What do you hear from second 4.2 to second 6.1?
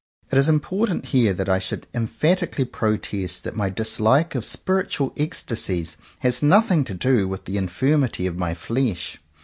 of spirit ual ecstasies